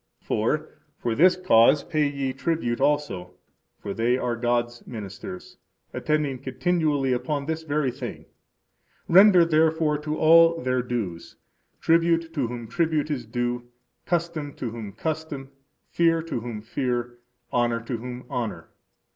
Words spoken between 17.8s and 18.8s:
to whom honor.